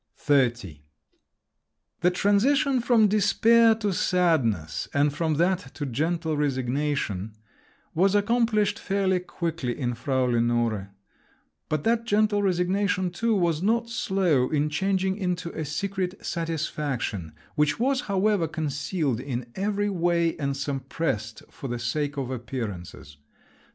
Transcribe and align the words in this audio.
XXX 0.17 0.79
The 1.99 2.09
transition 2.09 2.79
from 2.81 3.07
despair 3.07 3.75
to 3.75 3.93
sadness, 3.93 4.87
and 4.95 5.13
from 5.13 5.35
that 5.35 5.75
to 5.75 5.85
"gentle 5.85 6.35
resignation," 6.35 7.35
was 7.93 8.15
accomplished 8.15 8.79
fairly 8.79 9.19
quickly 9.19 9.77
in 9.79 9.93
Frau 9.93 10.23
Lenore; 10.25 10.89
but 11.69 11.83
that 11.83 12.05
gentle 12.05 12.41
resignation, 12.41 13.11
too, 13.11 13.35
was 13.35 13.61
not 13.61 13.91
slow 13.91 14.49
in 14.49 14.71
changing 14.71 15.17
into 15.17 15.51
a 15.55 15.63
secret 15.63 16.25
satisfaction, 16.25 17.33
which 17.53 17.79
was, 17.79 18.01
however, 18.01 18.47
concealed 18.47 19.19
in 19.19 19.51
every 19.53 19.91
way 19.91 20.35
and 20.39 20.57
suppressed 20.57 21.43
for 21.51 21.67
the 21.67 21.77
sake 21.77 22.17
of 22.17 22.31
appearances. 22.31 23.17